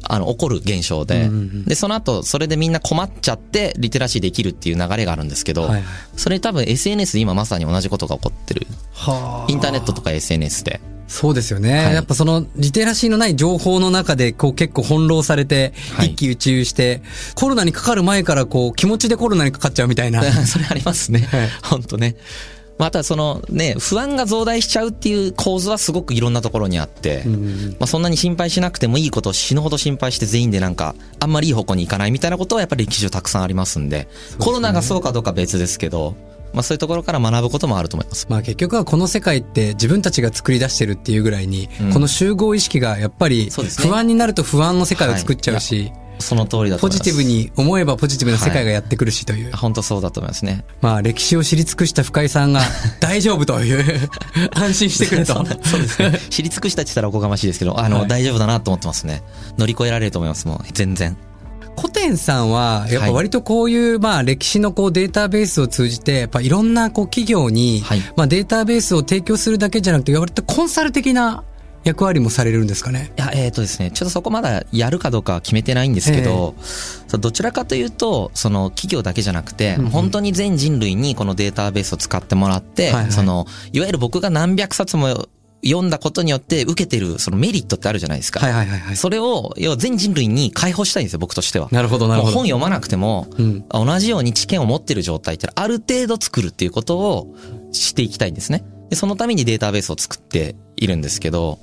[0.08, 1.30] あの、起こる現象で、
[1.66, 5.84] で、その後、それでみんな困っちゃって、リテラシーできるっていう流れがあるんですけど、はいはい
[6.16, 8.66] それ多分 SNS で今まさに同じことが起こってる。
[8.92, 10.80] はあインターネットとか SNS で。
[11.06, 11.84] そうですよね。
[11.84, 17.02] はいやっぱそのリテラシーのない情報の中でこう結構翻弄されてはい一喜一憂して、
[17.34, 20.22] コロナにかかる前からこう気持ちでコロナにかかっちゃうみたいな。
[20.46, 21.48] それありますねはい。
[21.62, 22.16] 本当ね。
[22.78, 27.22] またそのね、不安が増大しちゃうっていう構図はすごくいろんなところにあって、
[27.78, 34.08] まあそんなに心配しなくてもいいことを死ぬほど心配して全員でなんか、あんまりいい方向に行かないみたいなことはやっぱり歴史上たくさんありますんで、
[34.38, 36.16] コロナがそうかどうかは別ですけど、
[36.52, 38.26] まあそういうところから学ぶこともあると思います。
[38.28, 41.92] まあ結局はこの世界って自分たちが作り出してるっていうぐらいに、うん。
[41.92, 43.88] この集合意識がやっぱりそうですね。
[43.88, 45.92] 不安になると不安の世界を作っちゃうし、
[46.24, 47.10] その通りだとポ思います。
[47.10, 49.54] ジティブに思えばポジティブな世界がやってくるしという。
[49.54, 50.64] 本当そうだと思いますね。
[50.80, 52.62] まあ歴史を知り尽くした深井さんが
[53.00, 54.08] 大丈夫という
[54.54, 56.20] 安心してくれとそうですね。
[56.30, 59.22] 知り尽くしたって言ったらおこがましいですけど、あの、はい大丈夫だなと思ってますね。
[59.58, 60.72] 乗り越えられると思います、もう。
[60.72, 61.16] 全然。
[61.76, 71.42] 古典さんは、やっぱ割とこういう、まあ歴史のこうデータベースを通じて、やっぱいろんなこう企業に、はいまあデータベースを提供するだけじゃなくて、割とコンサル的な
[71.84, 73.12] 役割もされるんですかね？
[73.16, 76.54] いや、えっ、とですね、ちょっとそこまだやるかどうかは決めてないんですけど、
[77.08, 85.28] そうどちらかというと、その企業だけじゃなくて、うんうん本当に全人類にこのデータベースを使ってもらって、はいはいその、いわゆる僕が何百冊も
[85.64, 88.40] 読んだことによって受けてるそのメリットってあるじゃないですか。
[88.40, 88.96] はいはいはいはい。
[88.96, 91.68] それを、要は全人類に解放したいんですよ、僕としては。
[91.70, 92.34] なるほどなるほど。
[92.34, 93.64] 本読まなくても、うん。
[93.68, 97.34] 同じように知見を持ってる状態ってある程度作るっていうことを
[97.72, 98.64] していきたいんですね。
[98.90, 101.58] で、そのためにデータベースを作っているんですけど、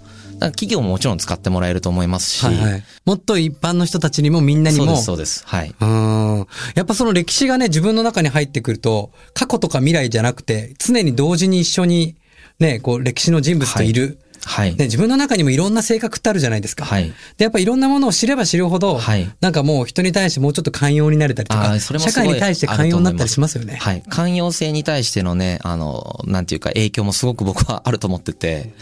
[0.47, 2.83] 企業ももちろん使ってもらえると思いますし、はいはい。
[3.05, 4.85] もっと一般の人たちにもみんなにも。
[4.85, 5.43] そうです、そうです。
[5.45, 5.75] はい。
[5.79, 6.47] うん。
[6.75, 12.15] やっぱその歴史がね、自分の中に入ってくると、過去とか未来じゃなくて、常に同時に一緒に、
[12.59, 14.19] ね、こう歴史の人物といる。
[14.45, 14.75] はい。
[14.75, 16.85] ね、自分の中にもいろんな性格ってあるじゃないですか。
[16.85, 17.13] はい。
[17.37, 23.75] で、やっぱいろんなものを知れば知るほど、はいなんかもう人に対してもうちょっと寛容になれたりとか、あーそれも社会に対して寛容になったりしますよね。
[23.75, 24.03] はい。
[24.09, 28.73] 寛容性に対してのね、あの、なんていうか影響もすごく僕はあると思ってて、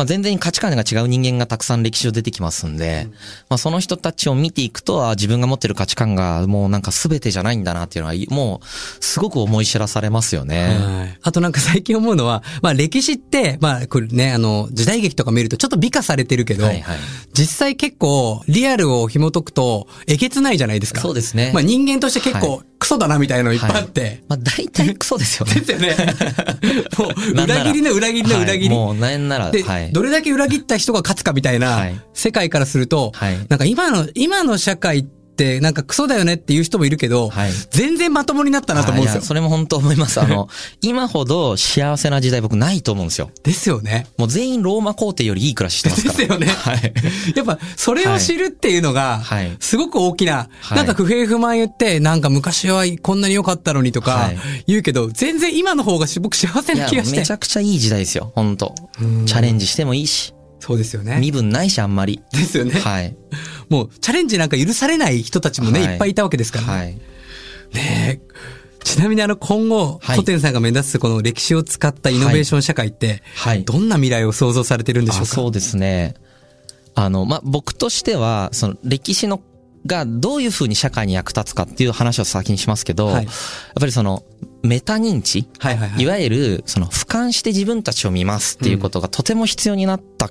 [0.00, 3.08] まあ全然価値観が違う人間がたくさん歴史上出てきますんで、
[3.50, 8.66] まあその人たちを見ていくと、あ自分が持ってる価値観がもうなんか全てじゃないんだなっていうのは、もう
[9.04, 10.64] すごく思い知らされますよね。
[10.68, 16.98] はいあとなんか最近思うのは、まあ歴史って、まあこれね、あの、時代劇とか見るとちょっと美化されてるけど、はいはい。
[17.34, 21.00] 実際結構リアルを紐解くとえげつないじゃないですか。
[21.02, 21.50] そうですね。
[21.52, 24.22] まあ人間として結は構クソだなみたいなのいっぱいあって。
[24.28, 25.54] まあ大体クソですよね。
[25.60, 25.96] ですよね。
[26.98, 28.68] もう裏切りの裏切りの裏切り。
[28.68, 29.89] はいもうなんなら、で、はい。
[29.92, 32.00] どれだけ裏切った人が勝つかみたいはない。
[32.12, 33.38] 世界からすると、はい。
[33.48, 35.19] なんか今の、今の社会って
[35.60, 39.16] なんかクソだよねっていう人もいるけど、はい全然まともになったなと思うんですよ。
[39.16, 40.20] あいやそれも本当思います。
[40.20, 40.48] あの、
[40.82, 43.30] 今ほど幸せな時代僕ないと思うんですよ。
[43.42, 44.06] ですよね。
[44.18, 46.14] もう全員ローマ皇帝よりいい暮らししてますから。
[46.14, 46.92] ですよねはい。
[47.34, 57.30] やっぱ、それを知るっていうのがはい、すごく大きな、はいなんか不平不満言って、なんか昔はこんなに良かったのにとかはい言うけど、全然今の方が僕幸せな気がしてめち。
[57.30, 58.32] ゃくちゃいい時代ですよ。
[58.34, 61.18] 本当うんチャレンジしてもいいし、そうですよね。
[61.20, 62.20] 身分ないし、あんまり。
[62.32, 62.78] ですよね。
[62.78, 63.16] はい。
[63.70, 66.72] もう、チャレンジなんか許されない人たちもね、はいいっぱいいたわけですからね。
[66.72, 66.86] はい。
[67.72, 68.20] ねえ
[68.82, 75.22] ちなみにあの今後、はい古典さんが目指すこの歴史を使ったイノベーション社会って、はいどんな未来を想像されてるんでしょうか？
[75.24, 76.14] あそうですね。
[76.94, 79.40] あの、まあ、僕としては、その歴史の、
[79.86, 83.32] がどういうふうに社会に役立つかっていう話を先にしますけど、はいやっ
[83.78, 84.24] ぱりその、
[84.62, 86.02] メタ認知、はいはいはい。
[86.02, 90.30] いわゆる、その、俯瞰して自分たちを見ますっていうことがとても必要になった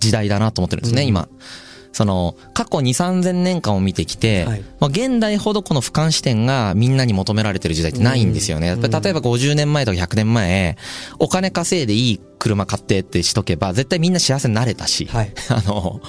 [0.00, 1.28] 時代だなと思ってるんですね、うん今。
[1.92, 8.66] その、過去2、3000年間を見てきて、はいまあ、現代ほどこの俯瞰視点がみんなに求められてる時代ってないんですよね。
[8.66, 10.76] やっぱり例えば50年前とか100年前、
[11.18, 15.32] お金稼いでいい車買ってってしとけば、絶対みんな幸せになれたし、はい。
[15.48, 16.00] あの、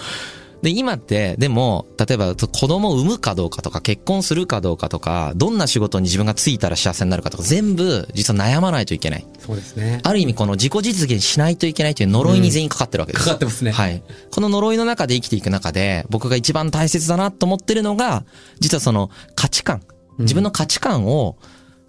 [0.63, 9.28] で、今って、でも、例えば子供を産むかどうかとか、結婚するかどうかとか、どんな仕事に自分が就いたら幸せになるかとか、全部、実は悩まないといけない。
[9.39, 9.99] そうですね。
[10.04, 13.26] ある意味、この自己実現しないといけないという呪いに全員かかってるわけです。
[13.26, 13.71] かかってますね。
[13.71, 14.02] はい。
[14.32, 18.23] この呪いの中で生きていく中で、僕が一番大切だなと思ってるのが、
[18.62, 19.82] 実はその価値観。
[20.19, 21.36] 自分の価値観を、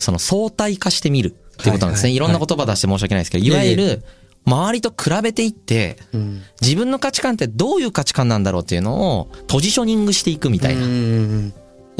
[0.01, 2.09] その相対化してみるっていうことなんですね。
[2.09, 4.05] はいはいいろんな言葉出して申し訳ないですけど、はいいわゆる、
[4.47, 6.43] 周りと比べていって、うん。
[6.61, 10.85] 自分の価値観ってどういう価値観なんだろうっていうのをポジショニングしていくみたいな。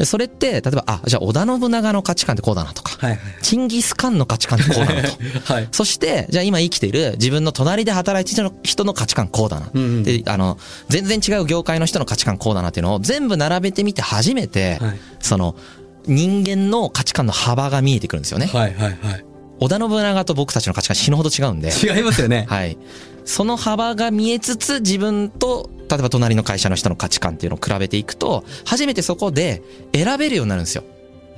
[0.03, 3.19] それって、例えば、あ、じゃあ織田信長の価値観ってこうだなとか、はいはい。
[3.41, 5.53] チンギスカンの価値観ってこうだなと。
[5.53, 5.69] はい。
[5.71, 9.71] そして、じゃあ今生きている自分の隣で働いてる人の価値観こうだな。
[9.73, 10.57] うんうんで、あの、
[10.89, 15.55] 全然違う業界の人の価値観こうだなっていうのを全部並べてみて初めて、はいその、
[16.07, 18.47] 人間の価値観の幅が見えてくるんですよね。
[18.47, 19.24] はいはいはい。
[19.59, 21.69] 織田信長と僕たちの価値観死ぬほど違うんで。
[21.69, 22.45] 違いますよね。
[22.49, 22.77] はい。
[23.23, 29.61] その幅が見えつつ、自分と、例えば隣の会社の人の価値観っていうのを比べていくと、初めてそこで
[29.93, 30.83] 選べるようになるんですよ。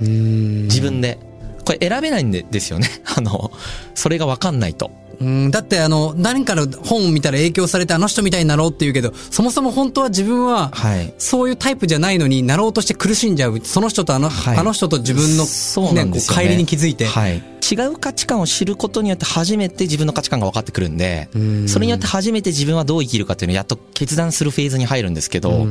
[0.00, 1.18] うん自分で。
[1.64, 2.88] これ選べないんでですよね。
[3.16, 3.50] あの、
[3.94, 4.90] それがわかんないと。
[5.20, 11.12] うん、だってあの、何かの本を見たら影響されてあの人みたいになろうって言うけど、そもそも本当は自分は、はい。
[11.18, 13.60] そういうタイプじゃないのになろうとして苦しんじゃう。
[13.60, 17.06] その人とあの、はいあの人と自分の、そうなんですよねこう帰りに気づいて。
[17.06, 17.42] はい。
[17.70, 25.66] 違う価値観を知ることによって初めて自分の価値観が分かってくるんでう、んそれによって初めて自分はどう生きるかっていうのをやっと決断するフェーズに入るんですけど、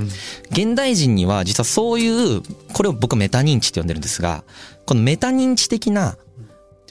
[0.52, 4.44] 現代人には実はそういう、これを僕メタ認知って呼んでるんですが、
[4.86, 6.18] このメタ認知的な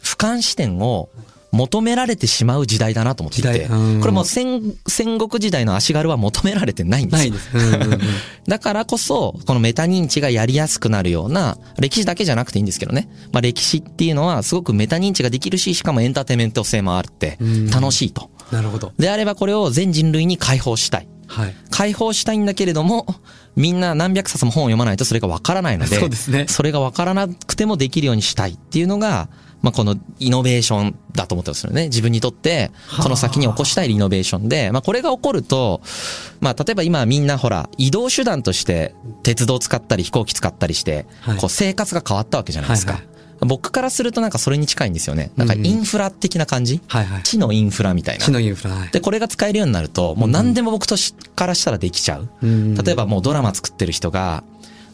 [0.02, 1.08] 俯瞰視点を
[1.56, 7.34] 求められてしまう時代だなと思っていて、これもう戦戦国時代の足軽は求められてないんですよ
[8.46, 13.08] だからこそ、このメタ認知がやりやすくなるような、歴史だけじゃなくていいんですけどね。
[13.32, 18.30] まあ歴史っていうのはすごくメタ認知ができるし、しかもエンターテインメント性もあってうん、楽しいと。
[18.52, 18.92] なるほど。
[18.98, 21.08] であればこれを全人類に解放したい。
[21.26, 21.54] はい。
[21.70, 23.06] 解放したいんだけれども、
[23.56, 29.28] みんな何百冊も本を読まないとそれがわからないので、そうですねそれがわからなくてもできるようにしたいっていうのが、
[29.66, 31.86] まあ、このイノベーションだと思ってますよね。
[31.88, 32.70] 自分にとって、
[33.02, 35.80] この先に起こしたいイノベーションで、まあ、これが起こると、
[36.38, 42.92] まあ、例えば今みんなほら、移動手段として鉄道使ったり飛行機使ったりしてはい、こう生活が変わったわけじゃないですか。
[42.92, 45.30] はいは僕からするとなんかそれに近いんですよね。
[45.36, 47.22] なんかインフラ的な感じ、はいはい。
[47.22, 48.32] 地のインフラみたいな地。
[48.32, 48.74] のインフラ。
[48.74, 52.28] はいで、これが使えるようになると、もう何でも僕としからしたらできちゃう。
[52.42, 54.42] うん例えばもうドラマ作ってる人が、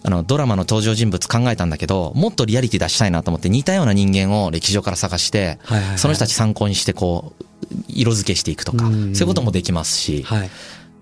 [0.04, 7.44] あの、ドラマの登場人物考えたんだけど、もっとリアリティ出したいなと思って似たような人間を歴史上から探してはいはいはい、その人たち参考にしてこう、
[7.88, 10.50] 色付けしていくとか、そううんいうこともできますし、はい。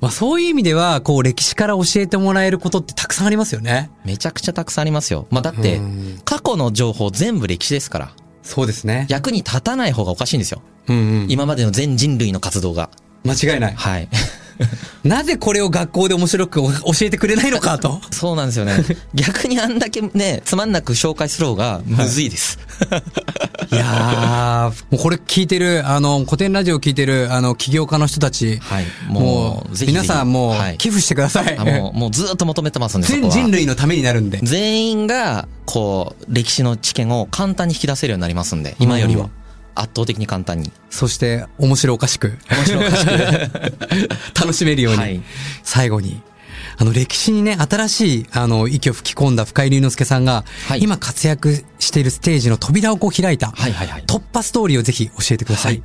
[0.01, 3.91] まあそういう意味では、こう歴史から教えてもらえることってたくさんありますよね。
[4.05, 5.27] めちゃくちゃたくさんありますよ。
[5.31, 9.07] まあだってうん、過去の情報全部歴史ですから、そうですね。
[9.09, 10.63] 役に立たない方がおかしいんですよ。
[10.89, 11.27] うんうん。
[11.29, 12.91] 今までの全人類の活動が。
[13.25, 13.75] 間違いない。
[13.75, 14.09] はい。
[15.05, 16.71] なぜこれを学校で面白く教
[17.03, 18.01] えてくれないのかと。
[18.11, 18.77] そうなんですよね。
[19.15, 22.59] 逆にあんだけね、つまんなく紹介する方がむずいです。
[23.73, 28.87] いやー、もうこれ聞いてる、あの、古典ラジオ聞いてる、あの、起業家の人たち、はい。
[29.09, 31.57] もう、皆さんもはい、う寄付してください。
[31.57, 34.41] あもう、もうずっと求めてますんで、全は人類のためになるんで。
[34.43, 39.31] 全員が、こう、歴史の知見を簡単に引き出せるようになりますんで、今よりはうん。
[39.81, 40.73] 圧倒的に簡単に。
[40.91, 43.11] そして、面白おかしく、面白おかしく。
[44.39, 45.23] 楽しめるように、はい
[45.63, 46.23] 最後に、
[46.79, 54.05] あの、歴史にね、新しい、あの、息を吹き込んだ深井龍之介さんが、はい今活躍しているステージの扉をこう開いた、はいはいはい。
[54.07, 55.83] 突破ストーリーをぜひ教えてください。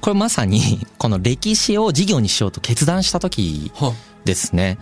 [0.00, 4.78] これまさに、この歴史を事業にしようと決断した時はですね。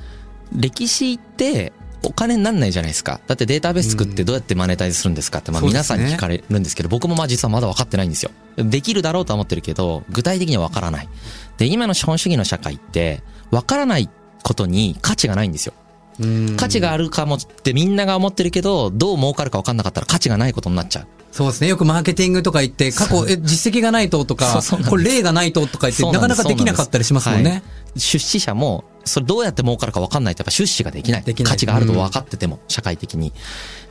[0.53, 3.21] 歴史って、お金になんないじゃないですか。
[3.27, 8.31] だってデータベース作ってどうやってマネタイズするんですかって、まあ皆さんに聞かれるんですけど、僕もまあ実はまだ分かってないんですよ。
[8.57, 11.09] できるだろうとは思ってるけど、具体的には分からない。
[11.59, 14.09] で、今の資本主義の社会って、分からない
[14.43, 15.75] ことに価値がないんですよ。
[16.19, 21.07] うん価値があるかもってみんなが思ってるけど、どう儲かるか分かんなかったら価値がないことになっちゃう。
[21.33, 21.69] そうですね。
[21.69, 27.51] よくマーケティングとか言って、過去、え、実績がないととかこれ例がないととか言って、なかなかできなかったりしますもんね。
[27.51, 27.63] はい
[27.97, 31.23] 出資者もそれどうやって儲かるか分かんないとやっぱ出資ができない。
[31.23, 33.33] できない価値があると分かってても、社会的に。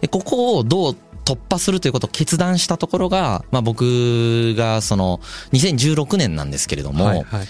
[0.02, 0.96] で、ここをどう
[1.26, 5.20] 突破するということを決断したところが、まあ僕がその
[5.54, 7.48] 2016年なんですけれども、はいはい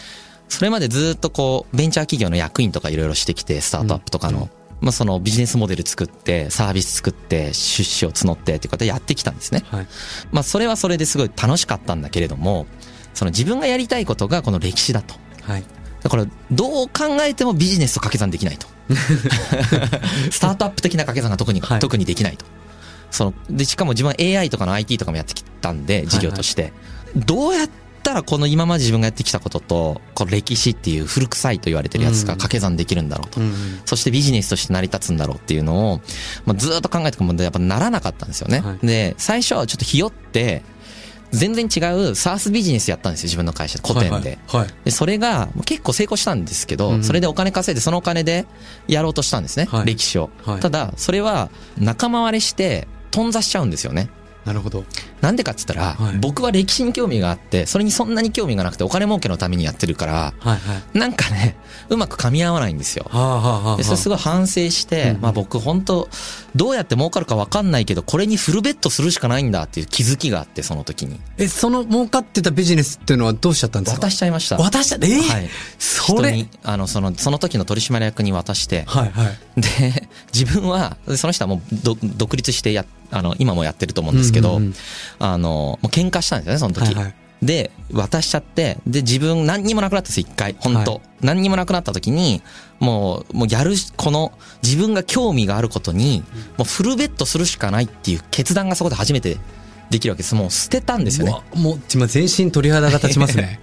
[0.50, 4.50] それまでずっとこう、ベンチャー企業の役員とかいろいろしてきて、スタートアップとかの、
[4.82, 9.64] まあそのビジネスモデル作って、サービス作って、出資を募ってっていうことでやってきたんですね。
[9.70, 9.88] はい
[10.32, 12.66] まあそれはそれですごい楽しかったんだけれども、
[13.14, 15.14] その自分がやりたいことがこの歴史だと。
[15.44, 15.64] はい
[16.02, 18.68] だから、どう考えてもビジネスと掛け算できないと。
[20.32, 22.46] スタートアップ的な掛け算が特に、はい特にできないと。
[23.12, 26.74] その、で、しかも自分は AI とかの IT とかもやってきたんで、事業として。
[27.16, 27.70] どうやっ
[28.04, 33.42] たらこの今まで自分がやってきたことと、この歴史っていう古臭いと言われてるやつが掛け算できるんだろうと。
[33.42, 36.02] うんそしてビジネスとして成り立つんだろうっていうのを、
[36.46, 38.60] まあ、ずーっと考えてくもんでやっぱならなかったんですよね。
[38.60, 40.64] はいで、最初はちょっとひよって、
[41.32, 44.40] 全然違う SaaS ビジネスやったんですよ、自分の会社で、古典で。
[44.48, 48.46] はいはいで、それが結構成功したんですけど、うんそれでお金稼いで、そのお金で
[48.88, 50.30] やろうとしたんですね、はい歴史を。
[50.44, 54.10] はいただ、それは仲間割れして、頓挫しちゃうんですよね。
[54.46, 54.86] なるほど
[55.22, 56.18] なんでかって言ったら、はい。
[56.18, 60.56] 僕は歴史に興味があって、それにそんなに興味がなくて、お金儲けのためにやってるから、はいは
[60.94, 60.98] い。
[60.98, 61.56] なんかね、
[61.90, 63.06] うまく噛み合わないんですよ。
[63.10, 66.08] はあはあはあでそれすごい反省して、うんまあ僕本当
[66.56, 71.20] どうやって儲かるか分かんないけど、これにフルベットするしかないんだっていう気づきがあって、その時に。
[71.38, 74.02] えその儲かってたビジネスっていうのはどうしちゃったんですか？
[74.08, 74.58] 渡しちゃいました。
[74.58, 75.50] 渡したえーはい。
[75.78, 76.32] それ。
[76.32, 79.62] 人に、あの、その、その時の取締役に渡して、はいはい。
[79.62, 84.74] で、自分は、その人はもうど独立してや、あの、今もやってると思うんですけど、うんうんうん
[85.20, 86.96] あの、もう喧嘩したんですよね、その時。
[86.96, 90.56] はいはいで、渡しちゃって、で、自分何にもなくなったんですよ、一回。
[90.60, 92.42] 本当、はい何にもなくなった時に、
[92.80, 94.32] もう、もうやる、この、
[94.64, 96.24] 自分が興味があることに、
[96.58, 99.38] もうフルベットするしかないっていう決断がそこで初めて
[99.90, 100.34] できるわけです。
[100.34, 101.36] もう捨てたんですよねう。
[101.36, 103.60] わもう今全身鳥肌が立ちますね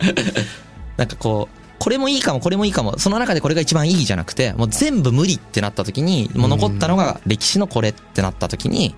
[0.99, 8.95] なんかこう、これもいいかも、これもいいかも、その中でこれが一番いいじゃなくて、もう全部無理ってなった時に、もう残ったのが歴史のこれってなった時に、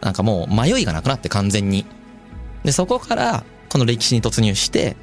[0.00, 1.86] なんかもう迷いがなくなって完全に。
[2.64, 4.96] で、そこから、この歴史に突入して、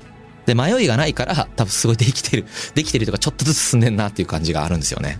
[0.45, 5.19] で、迷いがないから、多分すごいできてる、できてるとかちょっとずつ進んでんなっていう感じがあるんですよね。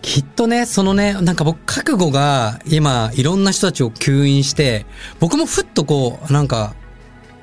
[0.00, 4.86] きっとね、そのね、なんか僕、覚悟が今、いろんな人たちを吸引して、
[5.20, 6.74] 僕もふっとこう、なんか、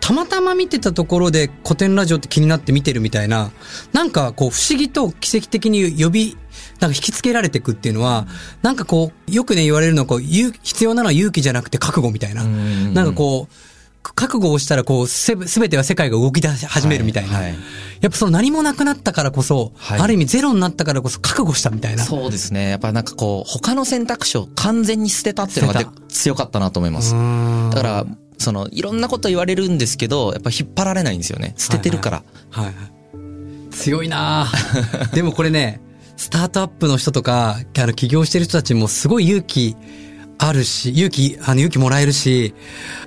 [0.02, 3.52] たまたま見てたところで古典ラジオって気になって見てるみたいな、
[3.94, 6.38] なんかこう不思議と奇跡的に呼び、
[6.80, 8.28] なんか引きつけられていくっていうのは、
[8.62, 12.44] なんかこう、よくね言われるのはこう、勇必要なのは勇気じゃなくて覚悟みたいな。
[12.44, 13.54] んなんかこう、
[14.02, 17.36] 覚悟をしたらこう、すべては世界が動き出し始めるみたいな。
[17.36, 17.56] はいはい
[18.00, 22.04] やっぱその何もなくなったからこそ、はいある意味ゼロになったからこそ覚悟したみたいな。
[22.06, 22.70] そうですね。
[22.70, 27.12] やっぱなんかこう、他の選択肢を完全に捨てたっていうのが強かったなと思います。
[27.12, 28.06] だから、
[28.38, 31.56] その、いろんなこと言われるんですけど、やっぱ引っ張られないんですよね。
[31.58, 32.24] 捨ててるから。
[32.52, 32.74] はいはい。
[33.72, 35.82] 強いなぁでもこれね、
[36.20, 39.78] スタートアップの人とか、あの、起業してる人たちもすごい勇気
[40.42, 42.54] あるし、勇気、あの、勇気もらえるし、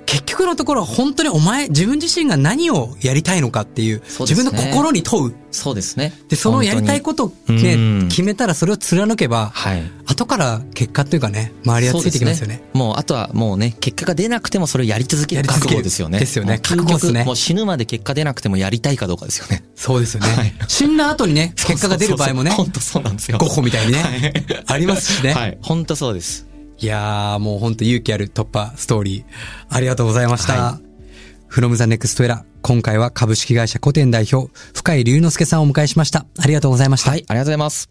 [0.05, 5.35] 結局のところは本当にお前、自分自身が何をやりたいのかっていう、うね分の心に問う。
[5.49, 6.13] そうですね。
[6.29, 9.83] で、そのやりたいことを決めたらそれを貫けば、はい。
[10.05, 12.61] 後から結果というかね、周りはついてきますよね。
[12.73, 16.19] もう、あとはもうね、結果が出なくてもそれをやり続ける覚やり続ける悟ですよね。
[16.19, 19.63] ですよね覚悟ですねもう死ぬまで結果出なくてもやりたいかどうかですよね。
[19.75, 20.27] そうですよね。
[20.27, 23.39] はい死んだ後にね、 結果が出る場合もね、本当そうなんですよ。
[23.39, 24.33] ゴッホみたいにね、はい
[24.65, 25.33] ありますしね。
[25.33, 25.57] はい。
[25.61, 26.52] 本当そうです。
[26.79, 29.23] いやー、もう本当勇気ある突破ストーリー。
[29.69, 30.53] ありがとうございました。
[30.53, 32.43] はい、from the next era。
[32.61, 36.25] 今回は株式会社古典代表、深井隆之介さんをお迎えしました。
[36.39, 37.11] ありがとうございました。
[37.11, 37.89] はい、ありがとうございます。